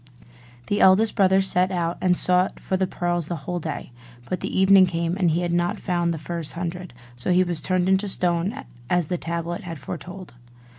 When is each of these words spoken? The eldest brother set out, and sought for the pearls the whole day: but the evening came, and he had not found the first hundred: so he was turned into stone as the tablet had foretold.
The 0.65 0.81
eldest 0.81 1.13
brother 1.13 1.41
set 1.41 1.69
out, 1.69 1.99
and 2.01 2.17
sought 2.17 2.59
for 2.59 2.75
the 2.75 2.87
pearls 2.87 3.27
the 3.27 3.35
whole 3.45 3.59
day: 3.59 3.91
but 4.27 4.39
the 4.39 4.59
evening 4.59 4.87
came, 4.87 5.15
and 5.15 5.29
he 5.29 5.41
had 5.41 5.53
not 5.53 5.79
found 5.79 6.11
the 6.11 6.17
first 6.17 6.53
hundred: 6.53 6.91
so 7.15 7.29
he 7.31 7.43
was 7.43 7.61
turned 7.61 7.87
into 7.87 8.09
stone 8.09 8.63
as 8.89 9.09
the 9.09 9.19
tablet 9.19 9.61
had 9.61 9.77
foretold. 9.77 10.33